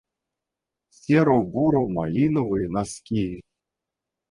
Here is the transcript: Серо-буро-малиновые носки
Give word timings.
Серо-буро-малиновые 0.99 2.65
носки 2.73 3.43